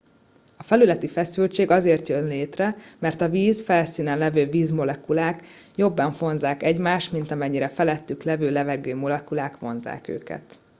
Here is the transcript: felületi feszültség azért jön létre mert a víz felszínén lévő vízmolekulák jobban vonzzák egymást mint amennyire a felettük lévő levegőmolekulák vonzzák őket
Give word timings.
felületi 0.59 1.07
feszültség 1.07 1.71
azért 1.71 2.07
jön 2.07 2.27
létre 2.27 2.75
mert 2.99 3.21
a 3.21 3.29
víz 3.29 3.63
felszínén 3.63 4.17
lévő 4.17 4.45
vízmolekulák 4.49 5.43
jobban 5.75 6.13
vonzzák 6.19 6.63
egymást 6.63 7.11
mint 7.11 7.31
amennyire 7.31 7.65
a 7.65 7.69
felettük 7.69 8.23
lévő 8.23 8.51
levegőmolekulák 8.51 9.57
vonzzák 9.59 10.07
őket 10.07 10.59